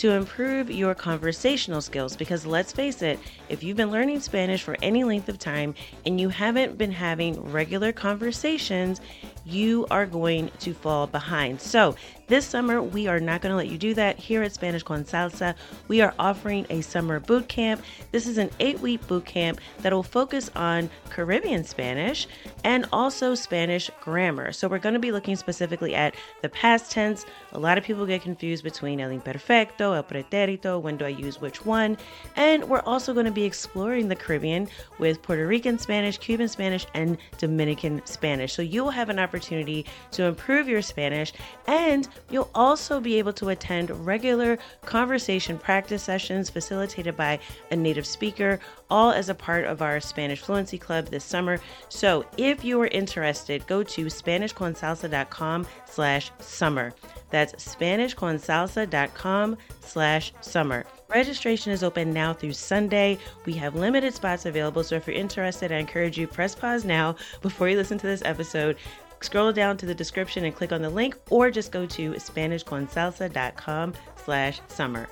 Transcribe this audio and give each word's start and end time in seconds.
to 0.00 0.12
improve 0.12 0.70
your 0.70 0.94
conversational 0.94 1.82
skills 1.82 2.16
because 2.16 2.46
let's 2.46 2.72
face 2.72 3.02
it, 3.02 3.18
if 3.50 3.62
you've 3.62 3.76
been 3.76 3.90
learning 3.90 4.18
Spanish 4.18 4.62
for 4.62 4.74
any 4.80 5.04
length 5.04 5.28
of 5.28 5.38
time 5.38 5.74
and 6.06 6.18
you 6.18 6.30
haven't 6.30 6.78
been 6.78 6.90
having 6.90 7.38
regular 7.52 7.92
conversations, 7.92 9.02
you 9.44 9.86
are 9.90 10.06
going 10.06 10.50
to 10.60 10.72
fall 10.72 11.06
behind. 11.06 11.60
So, 11.60 11.94
this 12.28 12.46
summer, 12.46 12.80
we 12.80 13.08
are 13.08 13.18
not 13.18 13.40
going 13.40 13.50
to 13.50 13.56
let 13.56 13.66
you 13.66 13.76
do 13.76 13.92
that. 13.94 14.16
Here 14.16 14.42
at 14.44 14.52
Spanish 14.52 14.84
con 14.84 15.02
Salsa, 15.02 15.56
we 15.88 16.00
are 16.00 16.14
offering 16.16 16.64
a 16.70 16.80
summer 16.80 17.18
boot 17.18 17.48
camp. 17.48 17.82
This 18.12 18.28
is 18.28 18.38
an 18.38 18.50
eight 18.60 18.78
week 18.78 19.04
boot 19.08 19.24
camp 19.24 19.60
that 19.80 19.92
will 19.92 20.04
focus 20.04 20.48
on 20.54 20.88
Caribbean 21.08 21.64
Spanish 21.64 22.28
and 22.62 22.86
also 22.92 23.34
Spanish 23.34 23.90
grammar. 24.00 24.52
So, 24.52 24.68
we're 24.68 24.78
going 24.78 24.94
to 24.94 25.00
be 25.00 25.12
looking 25.12 25.36
specifically 25.36 25.94
at 25.94 26.14
the 26.42 26.48
past 26.48 26.90
tense. 26.92 27.26
A 27.52 27.58
lot 27.58 27.78
of 27.78 27.84
people 27.84 28.06
get 28.06 28.22
confused 28.22 28.62
between 28.62 29.00
el 29.00 29.10
imperfecto, 29.10 29.89
el 29.92 30.02
pretérito, 30.02 30.80
when 30.80 30.96
do 30.96 31.04
I 31.04 31.08
use 31.08 31.40
which 31.40 31.64
one. 31.64 31.96
And 32.36 32.64
we're 32.64 32.80
also 32.80 33.12
going 33.12 33.26
to 33.26 33.32
be 33.32 33.44
exploring 33.44 34.08
the 34.08 34.16
Caribbean 34.16 34.68
with 34.98 35.22
Puerto 35.22 35.46
Rican 35.46 35.78
Spanish, 35.78 36.18
Cuban 36.18 36.48
Spanish, 36.48 36.86
and 36.94 37.18
Dominican 37.38 38.02
Spanish. 38.04 38.52
So, 38.52 38.62
you 38.62 38.84
will 38.84 38.90
have 38.90 39.08
an 39.08 39.18
opportunity 39.18 39.86
to 40.12 40.24
improve 40.24 40.68
your 40.68 40.82
Spanish 40.82 41.32
and 41.66 42.08
You'll 42.30 42.50
also 42.54 43.00
be 43.00 43.18
able 43.18 43.32
to 43.34 43.48
attend 43.48 43.90
regular 44.06 44.58
conversation 44.84 45.58
practice 45.58 46.02
sessions 46.02 46.48
facilitated 46.48 47.16
by 47.16 47.40
a 47.70 47.76
native 47.76 48.06
speaker, 48.06 48.60
all 48.90 49.10
as 49.10 49.28
a 49.28 49.34
part 49.34 49.64
of 49.64 49.82
our 49.82 50.00
Spanish 50.00 50.40
Fluency 50.40 50.78
Club 50.78 51.06
this 51.06 51.24
summer. 51.24 51.58
So 51.88 52.24
if 52.36 52.64
you 52.64 52.80
are 52.80 52.88
interested, 52.88 53.66
go 53.66 53.82
to 53.82 54.06
SpanishConsalsa.com 54.06 55.66
slash 55.86 56.30
summer. 56.38 56.92
That's 57.30 57.52
SpanishConsalsa.com 57.54 59.56
slash 59.80 60.32
summer. 60.40 60.84
Registration 61.08 61.72
is 61.72 61.82
open 61.82 62.12
now 62.12 62.32
through 62.32 62.52
Sunday. 62.52 63.18
We 63.44 63.54
have 63.54 63.74
limited 63.74 64.14
spots 64.14 64.46
available, 64.46 64.84
so 64.84 64.96
if 64.96 65.06
you're 65.06 65.16
interested, 65.16 65.72
I 65.72 65.76
encourage 65.76 66.18
you 66.18 66.26
press 66.26 66.54
pause 66.54 66.84
now 66.84 67.16
before 67.42 67.68
you 67.68 67.76
listen 67.76 67.98
to 67.98 68.06
this 68.06 68.22
episode 68.24 68.76
scroll 69.20 69.52
down 69.52 69.76
to 69.76 69.86
the 69.86 69.94
description 69.94 70.44
and 70.44 70.54
click 70.54 70.72
on 70.72 70.82
the 70.82 70.90
link 70.90 71.16
or 71.28 71.50
just 71.50 71.72
go 71.72 71.86
to 71.86 72.12
SpanishConsalsa.com 72.12 73.94
slash 74.24 74.60
summer. 74.68 75.08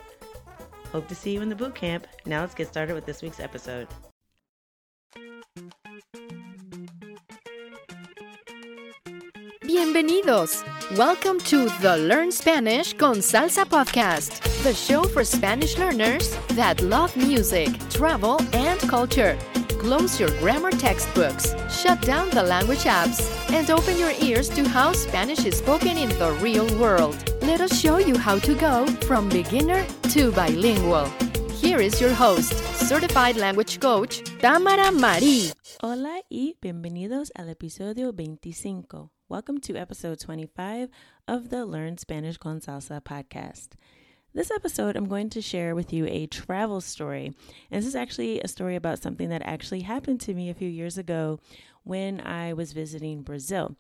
Hope 0.93 1.07
to 1.09 1.15
see 1.15 1.33
you 1.33 1.43
in 1.43 1.49
the 1.49 1.55
boot 1.55 1.75
camp. 1.75 2.07
Now 2.25 2.41
let's 2.41 2.55
get 2.55 2.69
started 2.69 2.95
with 2.95 3.05
this 3.05 3.23
week's 3.23 3.41
episode. 3.41 3.89
Bienvenidos. 9.63 10.65
Welcome 10.97 11.39
to 11.41 11.67
the 11.83 11.99
Learn 11.99 12.33
Spanish 12.33 12.95
con 12.95 13.17
Salsa 13.17 13.67
podcast, 13.67 14.41
the 14.63 14.73
show 14.73 15.05
for 15.05 15.25
Spanish 15.25 15.77
learners 15.77 16.35
that 16.51 16.81
love 16.81 17.15
music, 17.17 17.69
travel, 17.91 18.41
and 18.55 18.81
culture. 18.81 19.37
Close 19.79 20.19
your 20.19 20.31
grammar 20.41 20.73
textbooks, 20.73 21.55
shut 21.71 22.03
down 22.03 22.29
the 22.31 22.43
language 22.43 22.85
apps, 22.85 23.23
and 23.53 23.71
open 23.71 23.97
your 23.97 24.13
ears 24.21 24.49
to 24.51 24.69
how 24.69 24.93
Spanish 24.93 25.45
is 25.45 25.57
spoken 25.57 25.97
in 25.97 26.09
the 26.19 26.33
real 26.43 26.67
world. 26.79 27.17
Let 27.43 27.61
us 27.61 27.79
show 27.79 27.99
you 27.99 28.19
how 28.19 28.41
to 28.41 28.55
go 28.57 28.87
from 29.07 29.29
beginner 29.29 29.87
to 30.11 30.33
bilingual. 30.33 31.07
Here 31.53 31.79
is 31.79 32.01
your 32.01 32.13
host, 32.13 32.55
certified 32.89 33.37
language 33.37 33.79
coach, 33.79 34.23
Tamara 34.41 34.91
Marie. 34.91 35.53
Hola 35.81 36.23
y 36.29 36.57
bienvenidos 36.61 37.31
al 37.37 37.49
episodio 37.49 38.11
25. 38.13 39.11
Welcome 39.29 39.61
to 39.61 39.77
episode 39.77 40.19
25 40.19 40.89
of 41.29 41.51
the 41.51 41.65
Learn 41.65 41.99
Spanish 41.99 42.37
con 42.37 42.61
Salsa 42.61 43.01
podcast. 43.01 43.77
This 44.35 44.51
episode, 44.51 44.95
I'm 44.95 45.09
going 45.09 45.31
to 45.31 45.41
share 45.41 45.75
with 45.75 45.91
you 45.91 46.07
a 46.07 46.27
travel 46.27 46.83
story. 46.83 47.33
And 47.71 47.81
this 47.81 47.87
is 47.87 47.97
actually 47.97 48.41
a 48.41 48.49
story 48.49 48.77
about 48.77 48.99
something 48.99 49.31
that 49.31 49.41
actually 49.43 49.81
happened 49.81 50.21
to 50.21 50.35
me 50.35 50.51
a 50.51 50.55
few 50.55 50.69
years 50.69 50.99
ago 50.99 51.41
when 51.83 52.21
I 52.21 52.53
was 52.53 52.75
visiting 52.75 53.23
Brazil. 53.23 53.75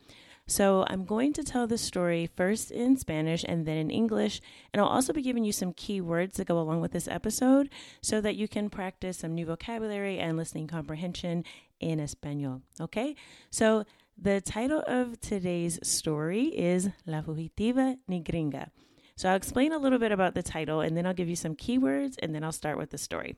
So, 0.46 0.86
I'm 0.88 1.04
going 1.04 1.34
to 1.34 1.44
tell 1.44 1.66
the 1.66 1.76
story 1.76 2.30
first 2.34 2.70
in 2.70 2.96
Spanish 2.96 3.44
and 3.46 3.66
then 3.66 3.76
in 3.76 3.90
English. 3.90 4.40
And 4.72 4.80
I'll 4.80 4.88
also 4.88 5.12
be 5.12 5.20
giving 5.20 5.44
you 5.44 5.52
some 5.52 5.74
key 5.74 6.00
words 6.00 6.38
that 6.38 6.48
go 6.48 6.58
along 6.58 6.80
with 6.80 6.92
this 6.92 7.08
episode 7.08 7.68
so 8.00 8.22
that 8.22 8.36
you 8.36 8.48
can 8.48 8.70
practice 8.70 9.18
some 9.18 9.34
new 9.34 9.44
vocabulary 9.44 10.18
and 10.18 10.38
listening 10.38 10.66
comprehension 10.66 11.44
in 11.78 12.00
Espanol. 12.00 12.62
Okay? 12.80 13.16
So, 13.50 13.84
the 14.16 14.40
title 14.40 14.82
of 14.86 15.20
today's 15.20 15.78
story 15.86 16.46
is 16.46 16.88
La 17.04 17.20
Fugitiva 17.20 17.98
Negringa. 18.10 18.70
So 19.18 19.28
I'll 19.28 19.36
explain 19.36 19.72
a 19.72 19.78
little 19.78 19.98
bit 19.98 20.12
about 20.12 20.34
the 20.34 20.44
title 20.44 20.80
and 20.80 20.96
then 20.96 21.04
I'll 21.04 21.12
give 21.12 21.28
you 21.28 21.34
some 21.34 21.56
keywords 21.56 22.16
and 22.22 22.32
then 22.32 22.44
I'll 22.44 22.52
start 22.52 22.78
with 22.78 22.90
the 22.90 22.98
story. 22.98 23.36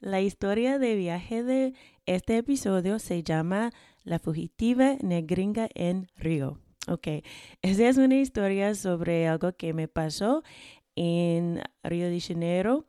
La 0.00 0.20
historia 0.20 0.78
de 0.78 0.94
viaje 0.94 1.42
de 1.42 1.72
este 2.06 2.38
episodio 2.38 3.00
se 3.00 3.24
llama 3.24 3.72
La 4.04 4.20
fugitiva 4.20 4.96
negringa 5.02 5.68
en 5.74 6.06
Río. 6.16 6.60
Ok, 6.86 7.08
esa 7.62 7.88
es 7.88 7.96
una 7.96 8.20
historia 8.20 8.76
sobre 8.76 9.26
algo 9.26 9.56
que 9.56 9.72
me 9.72 9.88
pasó 9.88 10.44
en 10.94 11.60
Río 11.82 12.08
de 12.08 12.20
Janeiro 12.20 12.86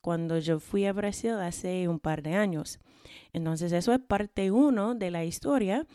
cuando 0.00 0.38
yo 0.38 0.60
fui 0.60 0.86
a 0.86 0.92
Brasil 0.92 1.40
hace 1.40 1.88
un 1.88 1.98
par 1.98 2.22
de 2.22 2.34
años. 2.34 2.78
Entonces, 3.32 3.72
eso 3.72 3.92
es 3.92 3.98
parte 3.98 4.52
uno 4.52 4.94
de 4.94 5.10
la 5.10 5.24
historia 5.24 5.86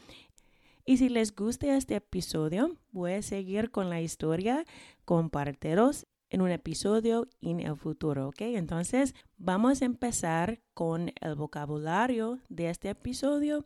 y 0.85 0.97
si 0.97 1.09
les 1.09 1.35
gusta 1.35 1.75
este 1.75 1.95
episodio, 1.95 2.77
voy 2.91 3.13
a 3.13 3.21
seguir 3.21 3.71
con 3.71 3.89
la 3.89 4.01
historia 4.01 4.65
con 5.05 5.29
parteros 5.29 6.07
en 6.29 6.41
un 6.41 6.49
episodio 6.49 7.27
en 7.41 7.59
el 7.59 7.77
futuro, 7.77 8.29
¿ok? 8.29 8.41
Entonces, 8.41 9.13
vamos 9.37 9.81
a 9.81 9.85
empezar 9.85 10.61
con 10.73 11.13
el 11.21 11.35
vocabulario 11.35 12.39
de 12.49 12.69
este 12.69 12.89
episodio 12.89 13.65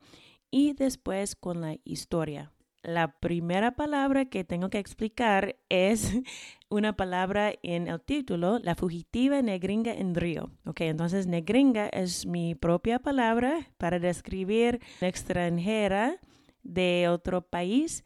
y 0.52 0.74
después 0.74 1.36
con 1.36 1.62
la 1.62 1.78
historia. 1.86 2.52
La 2.84 3.20
primera 3.20 3.76
palabra 3.76 4.26
que 4.26 4.44
tengo 4.44 4.70
que 4.70 4.80
explicar 4.80 5.58
es 5.70 6.14
una 6.70 6.96
palabra 6.96 7.54
en 7.64 7.88
el 7.88 8.00
título, 8.02 8.60
la 8.60 8.76
fugitiva 8.76 9.42
negringa 9.42 9.94
en 9.94 10.14
río. 10.14 10.52
Ok, 10.66 10.82
entonces 10.82 11.26
negringa 11.26 11.88
es 11.88 12.26
mi 12.26 12.54
propia 12.54 13.00
palabra 13.00 13.68
para 13.78 13.98
describir 14.00 14.82
extranjera 15.02 16.20
de 16.68 17.08
otro 17.10 17.42
país 17.42 18.04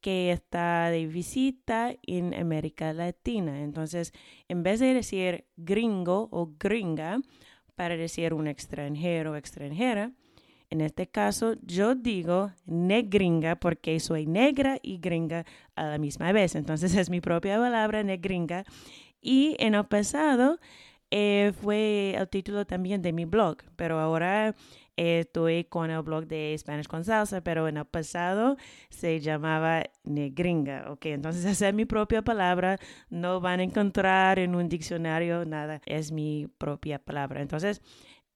que 0.00 0.32
está 0.32 0.90
de 0.90 1.06
visita 1.06 1.94
en 2.06 2.34
América 2.34 2.92
Latina. 2.92 3.62
Entonces, 3.62 4.12
en 4.48 4.62
vez 4.62 4.80
de 4.80 4.94
decir 4.94 5.46
gringo 5.56 6.28
o 6.30 6.52
gringa, 6.58 7.20
para 7.74 7.96
decir 7.96 8.34
un 8.34 8.46
extranjero 8.46 9.32
o 9.32 9.36
extranjera, 9.36 10.12
en 10.70 10.80
este 10.80 11.06
caso 11.06 11.54
yo 11.62 11.94
digo 11.94 12.52
negringa 12.66 13.56
porque 13.56 13.98
soy 14.00 14.26
negra 14.26 14.78
y 14.82 14.98
gringa 14.98 15.44
a 15.74 15.84
la 15.84 15.98
misma 15.98 16.32
vez. 16.32 16.54
Entonces 16.54 16.94
es 16.96 17.10
mi 17.10 17.20
propia 17.20 17.58
palabra 17.58 18.02
negringa. 18.02 18.64
Y 19.20 19.56
en 19.58 19.74
el 19.74 19.86
pasado 19.86 20.58
eh, 21.10 21.52
fue 21.62 22.14
el 22.16 22.28
título 22.28 22.66
también 22.66 23.02
de 23.02 23.12
mi 23.12 23.24
blog, 23.24 23.58
pero 23.76 24.00
ahora 24.00 24.54
estoy 24.96 25.64
con 25.64 25.90
el 25.90 26.02
blog 26.02 26.26
de 26.26 26.54
Spanish 26.58 26.86
con 26.86 27.04
Salsa, 27.04 27.42
pero 27.42 27.68
en 27.68 27.76
el 27.76 27.84
pasado 27.84 28.56
se 28.90 29.20
llamaba 29.20 29.84
negringa, 30.04 30.90
ok, 30.90 31.06
entonces 31.06 31.44
esa 31.44 31.68
es 31.68 31.74
mi 31.74 31.84
propia 31.84 32.22
palabra, 32.22 32.78
no 33.10 33.40
van 33.40 33.60
a 33.60 33.64
encontrar 33.64 34.38
en 34.38 34.54
un 34.54 34.68
diccionario 34.68 35.44
nada, 35.44 35.80
es 35.86 36.12
mi 36.12 36.48
propia 36.58 36.98
palabra. 36.98 37.42
Entonces, 37.42 37.82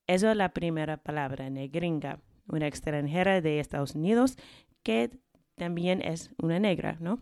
eso 0.06 0.30
es 0.30 0.36
la 0.36 0.52
primera 0.54 0.96
palabra, 0.96 1.50
negringa, 1.50 2.20
una 2.46 2.66
extranjera 2.66 3.40
de 3.40 3.60
Estados 3.60 3.94
Unidos 3.94 4.36
que 4.82 5.10
también 5.56 6.00
es 6.02 6.30
una 6.40 6.58
negra, 6.58 6.96
¿no? 7.00 7.20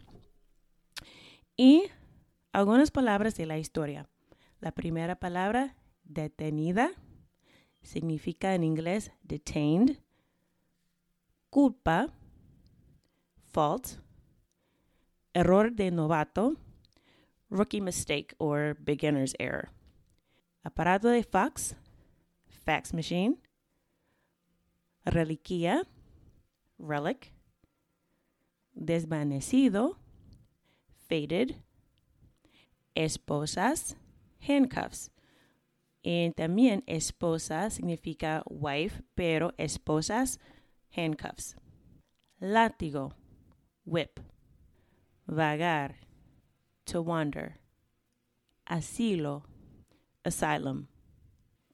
Y 1.56 1.84
algunas 2.52 2.90
palabras 2.90 3.34
de 3.36 3.46
la 3.46 3.58
historia. 3.58 4.08
La 4.60 4.72
primera 4.72 5.16
palabra, 5.16 5.74
detenida 6.04 6.92
significa 7.86 8.54
en 8.54 8.64
inglés 8.64 9.10
detained, 9.22 9.98
culpa, 11.50 12.08
fault, 13.52 13.98
error 15.32 15.70
de 15.70 15.90
novato, 15.90 16.56
rookie 17.48 17.80
mistake 17.80 18.34
or 18.38 18.76
beginner's 18.84 19.34
error. 19.38 19.70
Aparato 20.64 21.08
de 21.08 21.22
fax, 21.22 21.76
fax 22.48 22.92
machine. 22.92 23.38
reliquia, 25.06 25.86
relic, 26.78 27.32
desvanecido, 28.74 29.96
faded, 31.08 31.62
esposas, 32.96 33.96
handcuffs. 34.40 35.10
Y 36.06 36.32
también 36.36 36.84
esposa 36.86 37.68
significa 37.68 38.44
wife, 38.48 39.02
pero 39.16 39.52
esposas, 39.58 40.38
handcuffs. 40.96 41.56
Látigo, 42.40 43.12
whip. 43.84 44.20
Vagar, 45.26 45.96
to 46.84 47.02
wander. 47.02 47.56
Asilo, 48.70 49.42
asylum. 50.24 50.86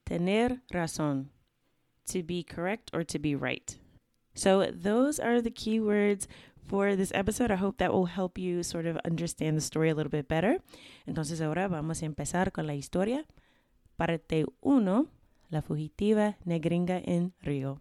Tener 0.03 0.63
razón, 0.71 1.29
to 2.07 2.23
be 2.23 2.43
correct 2.43 2.89
or 2.91 3.03
to 3.03 3.19
be 3.19 3.35
right. 3.35 3.77
So, 4.33 4.65
those 4.71 5.19
are 5.19 5.43
the 5.43 5.51
keywords 5.51 6.25
for 6.57 6.95
this 6.95 7.11
episode. 7.13 7.51
I 7.51 7.57
hope 7.57 7.77
that 7.77 7.93
will 7.93 8.07
help 8.07 8.39
you 8.39 8.63
sort 8.63 8.87
of 8.87 8.97
understand 9.05 9.55
the 9.57 9.61
story 9.61 9.91
a 9.91 9.95
little 9.95 10.09
bit 10.09 10.27
better. 10.27 10.57
Entonces, 11.07 11.39
ahora 11.39 11.67
vamos 11.67 12.01
a 12.01 12.07
empezar 12.07 12.51
con 12.51 12.65
la 12.65 12.73
historia. 12.73 13.25
Parte 13.95 14.45
1. 14.61 15.05
La 15.49 15.61
fugitiva 15.61 16.37
negringa 16.45 16.97
en 16.97 17.33
Río. 17.41 17.79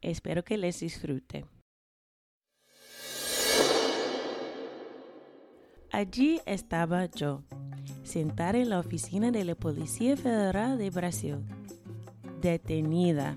Espero 0.00 0.42
que 0.42 0.58
les 0.58 0.80
disfrute. 0.80 1.44
Allí 5.92 6.40
estaba 6.44 7.06
yo, 7.06 7.44
sentada 8.02 8.58
en 8.58 8.68
la 8.68 8.80
oficina 8.80 9.30
de 9.30 9.44
la 9.44 9.54
Policía 9.54 10.16
Federal 10.16 10.76
de 10.76 10.90
Brasil, 10.90 11.36
detenida. 12.40 13.36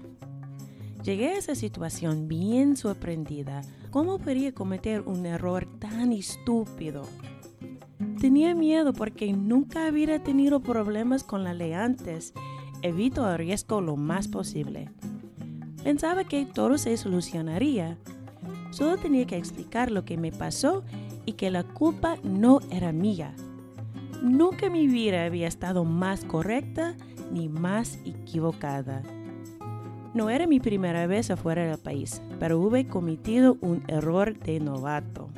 Llegué 1.03 1.29
a 1.29 1.37
esa 1.37 1.55
situación 1.55 2.27
bien 2.27 2.77
sorprendida. 2.77 3.61
¿Cómo 3.91 4.17
podría 4.17 4.53
cometer 4.53 5.01
un 5.01 5.25
error 5.25 5.67
tan 5.79 6.13
estúpido? 6.13 7.07
Tenía 8.21 8.53
miedo 8.53 8.93
porque 8.93 9.33
nunca 9.33 9.87
había 9.87 10.21
tenido 10.23 10.59
problemas 10.59 11.23
con 11.23 11.43
la 11.43 11.55
ley 11.55 11.73
antes. 11.73 12.33
Evito 12.83 13.27
el 13.27 13.39
riesgo 13.39 13.81
lo 13.81 13.95
más 13.95 14.27
posible. 14.27 14.89
Pensaba 15.83 16.23
que 16.23 16.45
todo 16.45 16.77
se 16.77 16.95
solucionaría. 16.97 17.97
Solo 18.69 18.97
tenía 18.97 19.25
que 19.25 19.37
explicar 19.37 19.89
lo 19.89 20.05
que 20.05 20.17
me 20.17 20.31
pasó 20.31 20.83
y 21.25 21.33
que 21.33 21.49
la 21.49 21.63
culpa 21.63 22.17
no 22.21 22.59
era 22.69 22.91
mía. 22.91 23.33
Nunca 24.21 24.69
mi 24.69 24.85
vida 24.85 25.25
había 25.25 25.47
estado 25.47 25.83
más 25.83 26.23
correcta 26.23 26.95
ni 27.31 27.49
más 27.49 27.97
equivocada. 28.05 29.01
No 30.13 30.29
era 30.29 30.45
mi 30.45 30.59
primera 30.59 31.07
vez 31.07 31.31
afuera 31.31 31.65
del 31.65 31.79
país, 31.79 32.21
pero 32.39 32.59
hube 32.59 32.85
cometido 32.85 33.57
un 33.61 33.83
error 33.87 34.37
de 34.37 34.59
novato. 34.59 35.31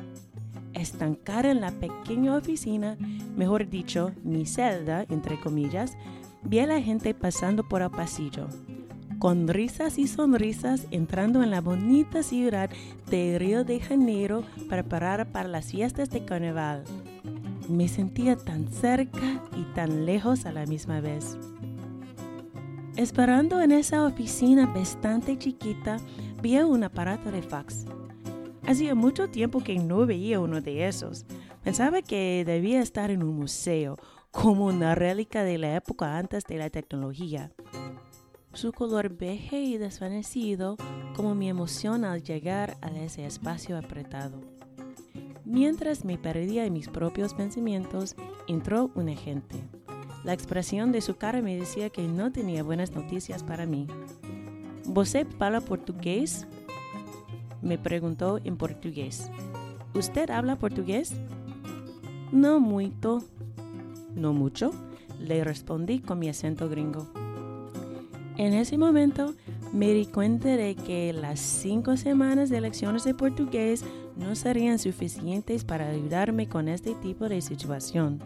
Estancar 0.74 1.46
en 1.46 1.60
la 1.60 1.70
pequeña 1.70 2.36
oficina, 2.36 2.96
mejor 3.36 3.68
dicho, 3.68 4.12
mi 4.22 4.44
celda, 4.44 5.06
entre 5.08 5.38
comillas, 5.40 5.96
vi 6.42 6.58
a 6.58 6.66
la 6.66 6.80
gente 6.80 7.14
pasando 7.14 7.68
por 7.68 7.82
el 7.82 7.90
pasillo, 7.90 8.48
con 9.18 9.48
risas 9.48 9.98
y 9.98 10.06
sonrisas 10.06 10.86
entrando 10.90 11.42
en 11.42 11.50
la 11.50 11.60
bonita 11.60 12.22
ciudad 12.22 12.70
de 13.08 13.38
Río 13.38 13.64
de 13.64 13.80
Janeiro 13.80 14.42
para 14.68 14.82
parar 14.82 15.30
para 15.32 15.48
las 15.48 15.66
fiestas 15.66 16.10
de 16.10 16.24
carnaval. 16.24 16.84
Me 17.68 17.88
sentía 17.88 18.36
tan 18.36 18.68
cerca 18.68 19.42
y 19.56 19.62
tan 19.74 20.04
lejos 20.04 20.44
a 20.44 20.52
la 20.52 20.66
misma 20.66 21.00
vez. 21.00 21.38
Esperando 22.96 23.60
en 23.60 23.72
esa 23.72 24.04
oficina 24.04 24.66
bastante 24.66 25.38
chiquita, 25.38 25.96
vi 26.42 26.58
un 26.58 26.84
aparato 26.84 27.30
de 27.30 27.42
fax. 27.42 27.86
Hacía 28.66 28.94
mucho 28.94 29.28
tiempo 29.28 29.62
que 29.62 29.78
no 29.78 30.06
veía 30.06 30.40
uno 30.40 30.62
de 30.62 30.88
esos. 30.88 31.26
Pensaba 31.62 32.00
que 32.00 32.44
debía 32.46 32.80
estar 32.80 33.10
en 33.10 33.22
un 33.22 33.36
museo, 33.36 33.98
como 34.30 34.66
una 34.66 34.94
réplica 34.94 35.44
de 35.44 35.58
la 35.58 35.76
época 35.76 36.16
antes 36.16 36.44
de 36.44 36.56
la 36.56 36.70
tecnología. 36.70 37.52
Su 38.54 38.72
color 38.72 39.16
beige 39.16 39.60
y 39.60 39.76
desvanecido, 39.76 40.76
como 41.14 41.34
mi 41.34 41.50
emoción 41.50 42.04
al 42.04 42.22
llegar 42.22 42.78
a 42.80 42.90
ese 42.90 43.26
espacio 43.26 43.76
apretado. 43.76 44.40
Mientras 45.44 46.04
me 46.06 46.16
perdía 46.16 46.64
en 46.64 46.72
mis 46.72 46.88
propios 46.88 47.34
pensamientos, 47.34 48.16
entró 48.48 48.90
un 48.94 49.10
agente. 49.10 49.56
La 50.24 50.32
expresión 50.32 50.90
de 50.90 51.02
su 51.02 51.16
cara 51.16 51.42
me 51.42 51.54
decía 51.54 51.90
que 51.90 52.08
no 52.08 52.32
tenía 52.32 52.62
buenas 52.62 52.92
noticias 52.92 53.42
para 53.42 53.66
mí. 53.66 53.86
¿Você 54.86 55.26
habla 55.38 55.60
portugués? 55.60 56.46
Me 57.64 57.78
preguntó 57.78 58.40
en 58.44 58.58
portugués. 58.58 59.30
¿Usted 59.94 60.28
habla 60.28 60.56
portugués? 60.56 61.14
No 62.30 62.60
mucho. 62.60 63.24
No 64.14 64.34
mucho, 64.34 64.70
le 65.18 65.42
respondí 65.42 66.00
con 66.00 66.18
mi 66.18 66.28
acento 66.28 66.68
gringo. 66.68 67.08
En 68.36 68.52
ese 68.52 68.76
momento 68.76 69.34
me 69.72 69.94
di 69.94 70.04
cuenta 70.04 70.50
de 70.50 70.74
que 70.74 71.12
las 71.14 71.40
cinco 71.40 71.96
semanas 71.96 72.50
de 72.50 72.60
lecciones 72.60 73.04
de 73.04 73.14
portugués 73.14 73.82
no 74.16 74.34
serían 74.34 74.78
suficientes 74.78 75.64
para 75.64 75.88
ayudarme 75.88 76.48
con 76.48 76.68
este 76.68 76.94
tipo 76.96 77.30
de 77.30 77.40
situación. 77.40 78.20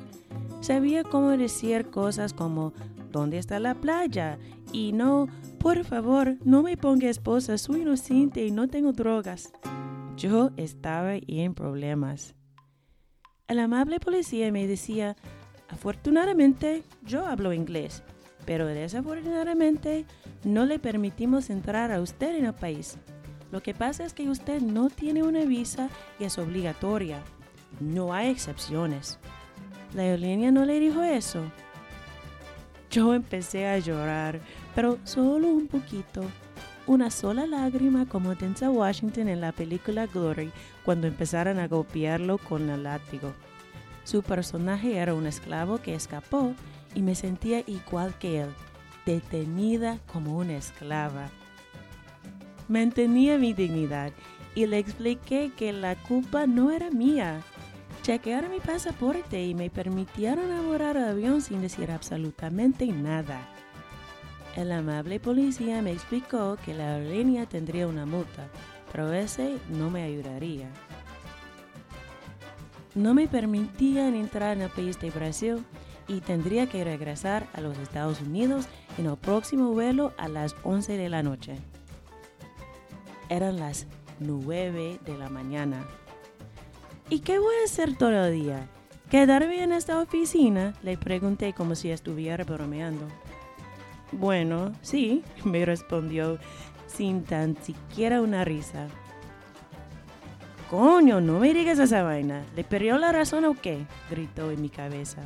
Sabía 0.61 1.05
cómo 1.05 1.31
decir 1.31 1.91
cosas 1.91 2.33
como 2.33 2.73
¿dónde 3.13 3.39
está 3.39 3.61
la 3.61 3.75
playa? 3.75 4.39
y 4.73 4.93
no, 4.93 5.29
por 5.59 5.85
favor, 5.85 6.37
no 6.45 6.63
me 6.63 6.77
ponga 6.77 7.09
esposa, 7.09 7.59
soy 7.59 7.83
inocente 7.83 8.45
y 8.47 8.51
no 8.51 8.69
tengo 8.69 8.93
drogas. 8.93 9.53
Yo 10.17 10.51
estaba 10.57 11.15
en 11.15 11.55
problemas. 11.55 12.35
El 13.49 13.59
amable 13.59 13.99
policía 14.01 14.51
me 14.53 14.67
decía, 14.67 15.17
afortunadamente 15.69 16.83
yo 17.03 17.27
hablo 17.27 17.53
inglés, 17.53 18.03
pero 18.45 18.67
desafortunadamente 18.67 20.07
no 20.45 20.67
le 20.67 20.79
permitimos 20.79 21.51
entrar 21.51 21.93
a 21.93 22.01
usted 22.01 22.37
en 22.37 22.47
el 22.47 22.55
país. 22.55 22.99
Lo 23.51 23.63
que 23.63 23.75
pasa 23.75 24.05
es 24.05 24.13
que 24.13 24.29
usted 24.29 24.61
no 24.61 24.91
tiene 24.91 25.23
una 25.23 25.45
visa 25.45 25.89
y 26.19 26.25
es 26.25 26.39
obligatoria. 26.39 27.23
No 27.81 28.13
hay 28.13 28.29
excepciones. 28.29 29.19
La 29.95 30.03
aerolínea 30.03 30.51
no 30.51 30.65
le 30.65 30.79
dijo 30.79 31.03
eso. 31.03 31.41
Yo 32.91 33.15
empecé 33.15 33.67
a 33.67 33.79
llorar, 33.79 34.41
pero 34.79 34.97
solo 35.03 35.49
un 35.49 35.67
poquito. 35.67 36.23
Una 36.87 37.11
sola 37.11 37.49
lágrima 37.49 38.07
como 38.07 38.37
Denzel 38.37 38.69
Washington 38.69 39.27
en 39.27 39.41
la 39.41 39.51
película 39.51 40.07
Glory 40.07 40.53
cuando 40.85 41.09
empezaron 41.09 41.59
a 41.59 41.67
golpearlo 41.67 42.39
con 42.39 42.71
el 42.71 42.85
látigo. 42.85 43.33
Su 44.05 44.23
personaje 44.23 44.97
era 44.97 45.15
un 45.15 45.27
esclavo 45.27 45.79
que 45.79 45.97
escapó 45.97 46.55
y 46.95 47.03
me 47.03 47.17
sentía 47.17 47.65
igual 47.67 48.17
que 48.21 48.43
él, 48.43 48.51
detenida 49.05 49.99
como 50.13 50.39
una 50.39 50.57
esclava. 50.57 51.29
Mantenía 52.69 53.37
mi 53.37 53.55
dignidad 53.55 54.13
y 54.55 54.67
le 54.67 54.79
expliqué 54.79 55.51
que 55.57 55.73
la 55.73 55.97
culpa 55.97 56.47
no 56.47 56.71
era 56.71 56.89
mía. 56.93 57.41
Chequearon 58.03 58.53
mi 58.53 58.61
pasaporte 58.61 59.45
y 59.45 59.57
me 59.57 59.71
permitieron 59.71 60.53
abordar 60.53 60.97
el 60.97 61.03
avión 61.03 61.43
sin 61.43 61.63
decir 61.63 61.91
absolutamente 61.91 62.87
nada. 62.87 63.58
El 64.59 64.73
amable 64.73 65.21
policía 65.21 65.83
me 65.83 65.93
explicó 65.93 66.59
que 66.65 66.75
la 66.75 66.97
aerolínea 66.97 67.47
tendría 67.47 67.87
una 67.87 68.07
multa, 68.07 68.49
pero 68.91 69.13
ese 69.13 69.57
no 69.69 69.89
me 69.89 70.03
ayudaría. 70.03 70.69
No 72.97 73.15
me 73.15 73.29
permitían 73.29 74.17
entrar 74.17 74.57
en 74.57 74.65
el 74.65 74.71
país 74.71 74.99
de 74.99 75.11
Brasil 75.11 75.65
y 76.09 76.23
tendría 76.23 76.69
que 76.69 76.83
regresar 76.83 77.47
a 77.53 77.61
los 77.61 77.79
Estados 77.79 78.21
Unidos 78.21 78.67
en 78.99 79.07
el 79.07 79.17
próximo 79.17 79.71
vuelo 79.71 80.13
a 80.19 80.27
las 80.27 80.57
11 80.65 80.97
de 80.97 81.09
la 81.09 81.23
noche. 81.23 81.55
Eran 83.29 83.61
las 83.61 83.87
9 84.19 84.99
de 85.07 85.19
la 85.19 85.29
mañana. 85.29 85.87
¿Y 87.09 87.21
qué 87.21 87.39
voy 87.39 87.55
a 87.63 87.65
hacer 87.65 87.97
todo 87.97 88.27
el 88.27 88.43
día? 88.43 88.67
¿Quedarme 89.09 89.63
en 89.63 89.71
esta 89.71 90.01
oficina? 90.01 90.75
Le 90.83 90.99
pregunté 90.99 91.53
como 91.53 91.77
si 91.77 91.93
estuviera 91.93 92.43
bromeando. 92.43 93.07
Bueno, 94.13 94.73
sí, 94.83 95.23
me 95.45 95.65
respondió 95.65 96.39
sin 96.87 97.25
tan 97.25 97.57
siquiera 97.63 98.21
una 98.21 98.45
risa. 98.45 98.89
Coño, 100.71 101.21
no 101.21 101.39
me 101.39 101.55
digas 101.55 101.79
esa 101.79 102.03
vaina. 102.03 102.45
¿Le 102.55 102.63
perdió 102.63 102.99
la 102.99 103.11
razón 103.13 103.45
o 103.47 103.55
qué? 103.55 103.87
gritó 104.11 104.51
en 104.51 104.61
mi 104.61 104.69
cabeza. 104.69 105.23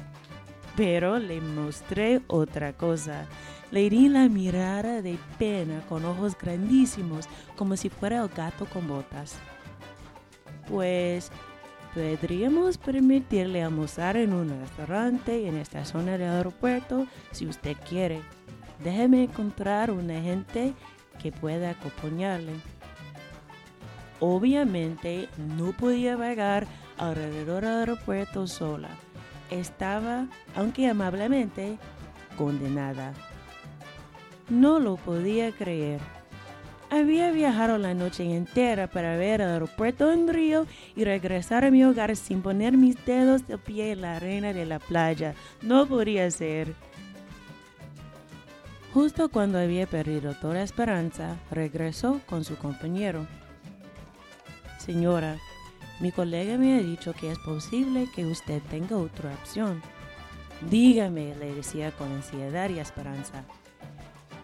Pero 0.76 1.18
le 1.18 1.40
mostré 1.40 2.22
otra 2.28 2.72
cosa. 2.72 3.26
Le 3.72 3.90
di 3.90 4.08
la 4.08 4.28
mirada 4.28 5.02
de 5.02 5.18
pena 5.38 5.80
con 5.88 6.04
ojos 6.04 6.36
grandísimos, 6.38 7.26
como 7.56 7.76
si 7.76 7.88
fuera 7.88 8.22
el 8.22 8.28
gato 8.28 8.66
con 8.66 8.86
botas. 8.86 9.36
Pues 10.68 11.32
podríamos 11.92 12.78
permitirle 12.78 13.62
almorzar 13.62 14.16
en 14.16 14.32
un 14.32 14.48
restaurante 14.60 15.48
en 15.48 15.56
esta 15.56 15.84
zona 15.84 16.12
del 16.18 16.30
aeropuerto 16.30 17.06
si 17.32 17.46
usted 17.46 17.76
quiere. 17.88 18.20
Déjeme 18.84 19.24
encontrar 19.24 19.90
un 19.90 20.10
agente 20.10 20.74
que 21.20 21.32
pueda 21.32 21.70
acompañarle. 21.70 22.52
Obviamente 24.20 25.28
no 25.36 25.72
podía 25.72 26.16
vagar 26.16 26.66
alrededor 26.96 27.62
del 27.62 27.72
aeropuerto 27.80 28.46
sola. 28.46 28.88
Estaba, 29.50 30.26
aunque 30.54 30.88
amablemente, 30.88 31.78
condenada. 32.36 33.12
No 34.48 34.78
lo 34.78 34.96
podía 34.96 35.52
creer. 35.52 36.00
Había 36.90 37.30
viajado 37.30 37.78
la 37.78 37.94
noche 37.94 38.22
entera 38.22 38.86
para 38.86 39.16
ver 39.16 39.40
el 39.40 39.48
aeropuerto 39.48 40.12
en 40.12 40.28
Río 40.28 40.66
y 40.94 41.04
regresar 41.04 41.64
a 41.64 41.70
mi 41.70 41.82
hogar 41.84 42.14
sin 42.16 42.42
poner 42.42 42.76
mis 42.76 43.02
dedos 43.06 43.46
de 43.46 43.56
pie 43.56 43.92
en 43.92 44.02
la 44.02 44.16
arena 44.16 44.52
de 44.52 44.66
la 44.66 44.78
playa. 44.78 45.34
No 45.62 45.86
podía 45.86 46.30
ser. 46.30 46.74
Justo 48.94 49.30
cuando 49.30 49.58
había 49.58 49.87
perdido 49.87 50.34
toda 50.34 50.62
esperanza, 50.62 51.37
regresó 51.50 52.20
con 52.26 52.44
su 52.44 52.56
compañero. 52.56 53.26
Señora, 54.78 55.38
mi 55.99 56.12
colega 56.12 56.58
me 56.58 56.75
ha 56.75 56.78
dicho 56.78 57.14
que 57.14 57.30
es 57.30 57.38
posible 57.38 58.06
que 58.14 58.26
usted 58.26 58.61
tenga 58.70 58.99
otra 58.99 59.32
opción. 59.32 59.80
Dígame, 60.68 61.34
le 61.37 61.54
decía 61.54 61.90
con 61.92 62.12
ansiedad 62.12 62.68
y 62.68 62.80
esperanza. 62.80 63.44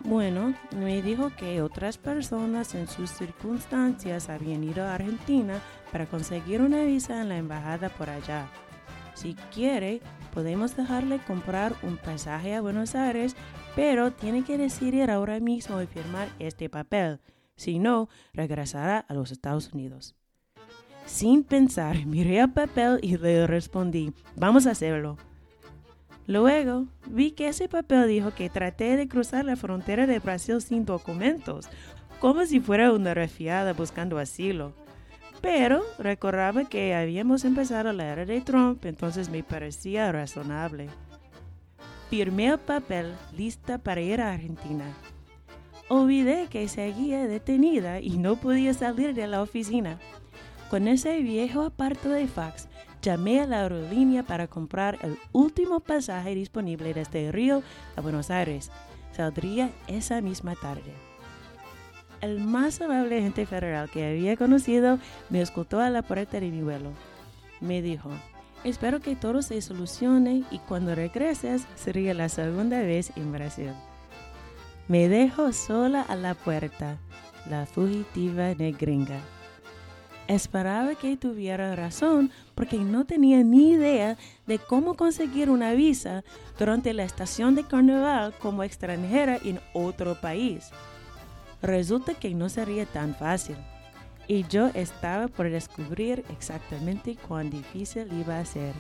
Bueno, 0.01 0.55
me 0.75 1.03
dijo 1.03 1.31
que 1.37 1.61
otras 1.61 1.99
personas 1.99 2.75
en 2.75 2.89
sus 2.89 3.11
circunstancias 3.11 4.31
habían 4.31 4.65
ido 4.65 4.85
a 4.85 4.95
Argentina 4.95 5.61
para 5.93 6.07
conseguir 6.07 6.63
una 6.63 6.85
visa 6.85 7.21
en 7.21 7.29
la 7.29 7.37
embajada 7.37 7.91
por 7.91 8.09
allá. 8.09 8.47
Si 9.15 9.35
quiere, 9.53 10.01
podemos 10.33 10.77
dejarle 10.77 11.19
comprar 11.19 11.75
un 11.83 11.97
pasaje 11.97 12.55
a 12.55 12.61
Buenos 12.61 12.95
Aires, 12.95 13.35
pero 13.79 14.11
tiene 14.11 14.43
que 14.43 14.59
decidir 14.59 15.09
ahora 15.09 15.39
mismo 15.39 15.81
y 15.81 15.87
firmar 15.87 16.29
este 16.41 16.69
papel. 16.69 17.21
Si 17.55 17.79
no, 17.79 18.09
regresará 18.35 18.99
a 18.99 19.15
los 19.15 19.31
Estados 19.31 19.73
Unidos. 19.73 20.17
Sin 21.07 21.45
pensar, 21.45 21.95
miré 22.07 22.41
el 22.41 22.51
papel 22.51 22.99
y 23.03 23.17
le 23.17 23.47
respondí, 23.47 24.13
vamos 24.35 24.67
a 24.67 24.73
hacerlo. 24.73 25.17
Luego 26.27 26.89
vi 27.07 27.31
que 27.31 27.47
ese 27.47 27.69
papel 27.69 28.09
dijo 28.09 28.33
que 28.35 28.51
traté 28.51 28.97
de 28.97 29.07
cruzar 29.07 29.45
la 29.45 29.55
frontera 29.55 30.09
de 30.09 30.19
Brasil 30.19 30.61
sin 30.61 30.85
documentos, 30.85 31.69
como 32.19 32.47
si 32.47 32.59
fuera 32.59 32.93
una 32.93 33.15
refiada 33.15 33.75
buscando 33.75 34.19
asilo. 34.19 34.73
Pero 35.41 35.85
recordaba 36.01 36.65
que 36.65 36.97
habíamos 36.97 37.45
empezado 37.45 37.93
la 37.93 38.09
era 38.09 38.25
de 38.25 38.41
Trump, 38.41 38.85
entonces 38.87 39.31
me 39.31 39.45
parecía 39.45 40.11
razonable. 40.11 40.89
Firmé 42.11 42.47
el 42.47 42.59
papel 42.59 43.15
lista 43.37 43.77
para 43.77 44.01
ir 44.01 44.21
a 44.21 44.33
Argentina. 44.33 44.87
Olvidé 45.89 46.49
que 46.49 46.67
seguía 46.69 47.27
detenida 47.27 48.01
y 48.01 48.17
no 48.17 48.37
podía 48.37 48.73
salir 48.73 49.15
de 49.15 49.27
la 49.27 49.43
oficina. 49.43 49.99
Con 50.71 50.89
ese 50.89 51.21
viejo 51.21 51.63
aparato 51.63 52.09
de 52.09 52.27
fax 52.27 52.69
llamé 53.03 53.41
a 53.41 53.47
la 53.47 53.61
aerolínea 53.61 54.23
para 54.23 54.47
comprar 54.47 54.99
el 55.03 55.19
último 55.33 55.81
pasaje 55.81 56.35
disponible 56.35 56.95
desde 56.95 57.31
Río 57.31 57.63
a 57.97 58.01
Buenos 58.01 58.31
Aires. 58.31 58.71
Saldría 59.13 59.71
esa 59.87 60.21
misma 60.23 60.55
tarde. 60.55 60.93
El 62.21 62.41
más 62.41 62.81
amable 62.81 63.19
agente 63.19 63.47
federal 63.47 63.91
que 63.91 64.07
había 64.07 64.37
conocido 64.37 64.99
me 65.29 65.43
escoltó 65.43 65.81
a 65.81 65.91
la 65.91 66.03
puerta 66.03 66.41
de 66.41 66.51
mi 66.51 66.63
vuelo. 66.63 66.91
Me 67.61 67.81
dijo, 67.83 68.11
espero 68.65 69.01
que 69.01 69.17
todo 69.17 69.43
se 69.43 69.61
solucione 69.61 70.45
y 70.51 70.59
cuando 70.59 70.95
regreses 70.95 71.67
sería 71.77 72.15
la 72.15 72.29
segunda 72.29 72.81
vez 72.81 73.13
en 73.17 73.33
Brasil. 73.33 73.73
Me 74.89 75.09
dejó 75.09 75.53
sola 75.53 76.03
a 76.03 76.17
la 76.17 76.35
puerta, 76.35 76.99
la 77.49 77.67
fugitiva 77.67 78.55
negringa. 78.55 79.21
Esperaba 80.27 80.95
que 80.95 81.17
tuviera 81.17 81.75
razón 81.75 82.31
porque 82.55 82.79
no 82.79 83.07
tenía 83.07 83.43
ni 83.43 83.71
idea 83.71 84.17
de 84.47 84.59
cómo 84.59 84.95
conseguir 84.95 85.49
una 85.49 85.73
visa 85.73 86.23
durante 86.59 86.93
la 86.93 87.05
estación 87.05 87.55
de 87.55 87.65
carnaval 87.65 88.35
como 88.39 88.63
extranjera 88.63 89.39
en 89.43 89.61
otro 89.73 90.21
país. 90.21 90.71
Resulta 91.63 92.15
que 92.15 92.35
no 92.35 92.49
sería 92.49 92.85
tan 92.85 93.15
fácil 93.15 93.57
y 94.29 94.47
yo 94.49 94.69
estaba 94.75 95.27
por 95.29 95.51
descubrir 95.51 96.23
exactamente 96.31 97.17
cuán 97.17 97.51
difícil 97.51 98.07
iba 98.13 98.39
a 98.39 98.45
ser. 98.45 98.75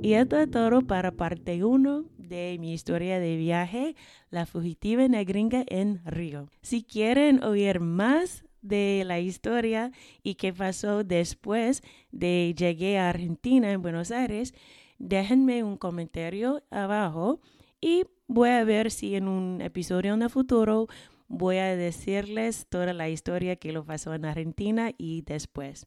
Y 0.00 0.14
esto 0.14 0.38
es 0.38 0.50
todo 0.50 0.82
para 0.82 1.10
parte 1.10 1.64
1 1.64 2.04
de 2.16 2.56
mi 2.60 2.72
historia 2.72 3.18
de 3.18 3.36
viaje, 3.36 3.96
La 4.30 4.46
fugitiva 4.46 5.06
negringa 5.08 5.64
en 5.66 6.00
Río. 6.04 6.48
Si 6.62 6.84
quieren 6.84 7.42
oír 7.42 7.80
más 7.80 8.44
de 8.62 9.02
la 9.04 9.18
historia 9.18 9.90
y 10.22 10.36
qué 10.36 10.52
pasó 10.52 11.02
después 11.02 11.82
de 12.12 12.54
llegué 12.56 12.98
a 12.98 13.08
Argentina 13.08 13.72
en 13.72 13.82
Buenos 13.82 14.12
Aires, 14.12 14.54
déjenme 14.98 15.64
un 15.64 15.76
comentario 15.76 16.62
abajo 16.70 17.40
y 17.80 18.04
voy 18.26 18.50
a 18.50 18.64
ver 18.64 18.90
si 18.90 19.14
en 19.14 19.28
un 19.28 19.60
episodio 19.60 20.14
en 20.14 20.22
el 20.22 20.30
futuro 20.30 20.88
voy 21.28 21.58
a 21.58 21.76
decirles 21.76 22.66
toda 22.68 22.92
la 22.92 23.08
historia 23.08 23.56
que 23.56 23.72
lo 23.72 23.84
pasó 23.84 24.14
en 24.14 24.24
Argentina 24.24 24.92
y 24.96 25.22
después. 25.22 25.86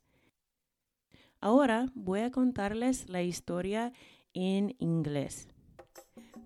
Ahora 1.39 1.88
voy 1.95 2.21
a 2.21 2.31
contarles 2.31 3.10
la 3.10 3.24
historia 3.24 3.91
en 4.33 4.75
inglés. 4.79 5.48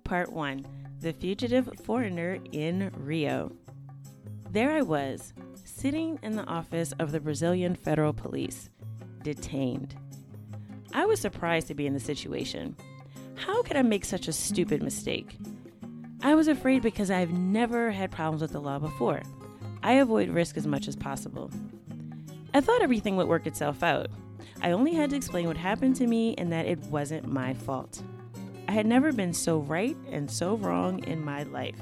Part 0.03 0.29
1 0.31 0.63
The 1.01 1.13
Fugitive 1.13 1.69
Foreigner 1.83 2.39
in 2.51 2.91
Rio. 2.91 3.51
There 4.51 4.71
I 4.71 4.81
was, 4.81 5.33
sitting 5.65 6.17
in 6.23 6.37
the 6.37 6.45
office 6.45 6.93
of 6.99 7.11
the 7.11 7.19
Brazilian 7.19 7.75
Federal 7.75 8.13
Police, 8.13 8.69
detained. 9.21 9.95
I 10.93 11.05
was 11.05 11.19
surprised 11.19 11.67
to 11.67 11.75
be 11.75 11.85
in 11.85 11.93
the 11.93 11.99
situation. 11.99 12.77
How 13.35 13.61
could 13.63 13.77
I 13.77 13.81
make 13.81 14.05
such 14.05 14.27
a 14.27 14.33
stupid 14.33 14.81
mistake? 14.81 15.37
I 16.21 16.35
was 16.35 16.47
afraid 16.47 16.81
because 16.81 17.11
I've 17.11 17.31
never 17.31 17.91
had 17.91 18.09
problems 18.09 18.41
with 18.41 18.53
the 18.53 18.61
law 18.61 18.79
before. 18.79 19.21
I 19.83 19.93
avoid 19.93 20.29
risk 20.29 20.57
as 20.57 20.65
much 20.65 20.87
as 20.87 20.95
possible. 20.95 21.51
I 22.53 22.61
thought 22.61 22.81
everything 22.81 23.17
would 23.17 23.27
work 23.27 23.45
itself 23.45 23.83
out. 23.83 24.07
I 24.61 24.71
only 24.71 24.93
had 24.93 25.09
to 25.09 25.15
explain 25.15 25.47
what 25.47 25.57
happened 25.57 25.97
to 25.97 26.07
me 26.07 26.33
and 26.37 26.51
that 26.51 26.65
it 26.65 26.79
wasn't 26.85 27.27
my 27.27 27.53
fault. 27.53 28.01
I 28.67 28.71
had 28.71 28.85
never 28.85 29.11
been 29.11 29.33
so 29.33 29.59
right 29.59 29.97
and 30.09 30.31
so 30.31 30.55
wrong 30.55 31.03
in 31.03 31.23
my 31.23 31.43
life. 31.43 31.79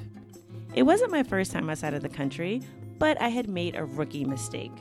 It 0.73 0.83
wasn't 0.83 1.11
my 1.11 1.23
first 1.23 1.51
time 1.51 1.69
outside 1.69 1.93
of 1.93 2.01
the 2.01 2.09
country, 2.09 2.61
but 2.97 3.21
I 3.21 3.29
had 3.29 3.47
made 3.47 3.75
a 3.75 3.85
rookie 3.85 4.25
mistake. 4.25 4.73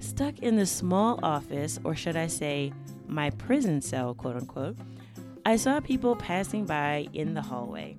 Stuck 0.00 0.38
in 0.40 0.56
the 0.56 0.66
small 0.66 1.18
office, 1.22 1.80
or 1.82 1.94
should 1.94 2.16
I 2.16 2.26
say, 2.26 2.72
my 3.06 3.30
prison 3.30 3.80
cell, 3.80 4.14
quote 4.14 4.36
unquote, 4.36 4.76
I 5.44 5.56
saw 5.56 5.80
people 5.80 6.14
passing 6.14 6.66
by 6.66 7.08
in 7.14 7.34
the 7.34 7.42
hallway. 7.42 7.96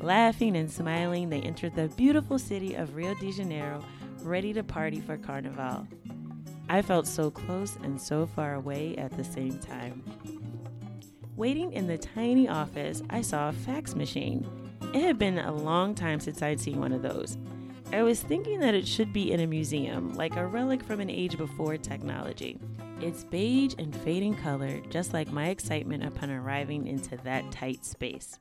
Laughing 0.00 0.56
and 0.56 0.70
smiling, 0.70 1.30
they 1.30 1.40
entered 1.40 1.74
the 1.74 1.88
beautiful 1.88 2.38
city 2.38 2.74
of 2.74 2.94
Rio 2.94 3.12
de 3.14 3.32
Janeiro, 3.32 3.84
ready 4.22 4.52
to 4.52 4.62
party 4.62 5.00
for 5.00 5.16
Carnival. 5.16 5.88
I 6.68 6.82
felt 6.82 7.08
so 7.08 7.28
close 7.28 7.74
and 7.82 8.00
so 8.00 8.24
far 8.24 8.54
away 8.54 8.94
at 8.98 9.16
the 9.16 9.24
same 9.24 9.58
time. 9.58 10.04
Waiting 11.34 11.72
in 11.72 11.88
the 11.88 11.98
tiny 11.98 12.48
office, 12.48 13.02
I 13.10 13.20
saw 13.20 13.48
a 13.48 13.52
fax 13.52 13.96
machine. 13.96 14.48
It 14.94 15.02
had 15.02 15.18
been 15.18 15.38
a 15.38 15.52
long 15.52 15.92
time 15.92 16.20
since 16.20 16.40
I'd 16.40 16.60
seen 16.60 16.78
one 16.78 16.92
of 16.92 17.02
those. 17.02 17.36
I 17.92 18.04
was 18.04 18.20
thinking 18.20 18.60
that 18.60 18.74
it 18.74 18.86
should 18.86 19.12
be 19.12 19.32
in 19.32 19.40
a 19.40 19.46
museum, 19.46 20.14
like 20.14 20.36
a 20.36 20.46
relic 20.46 20.84
from 20.84 21.00
an 21.00 21.10
age 21.10 21.36
before 21.36 21.76
technology. 21.76 22.60
It's 22.98 23.24
beige 23.24 23.74
and 23.78 23.94
fading 23.94 24.36
color, 24.36 24.80
just 24.88 25.12
like 25.12 25.30
my 25.30 25.48
excitement 25.48 26.02
upon 26.02 26.30
arriving 26.30 26.86
into 26.86 27.18
that 27.18 27.50
tight 27.52 27.84
space. 27.84 28.38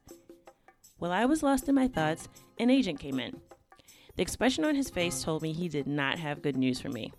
While 0.98 1.12
I 1.12 1.26
was 1.26 1.44
lost 1.44 1.68
in 1.68 1.76
my 1.76 1.90
thoughts, 1.90 2.30
an 2.58 2.70
agent 2.70 3.00
came 3.00 3.20
in. 3.20 3.42
The 4.16 4.22
expression 4.22 4.64
on 4.64 4.74
his 4.74 4.90
face 4.90 5.22
told 5.22 5.42
me 5.42 5.52
he 5.52 5.68
did 5.68 5.88
not 5.88 6.20
have 6.20 6.42
good 6.42 6.56
news 6.56 6.80
for 6.80 6.88
me. 6.88 7.12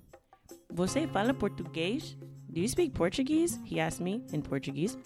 Você 0.72 1.06
fala 1.12 1.34
português? 1.34 2.14
Do 2.50 2.60
you 2.62 2.68
speak 2.68 2.94
Portuguese? 2.94 3.58
He 3.64 3.80
asked 3.80 4.00
me 4.00 4.22
in 4.32 4.40
Portuguese. 4.40 4.96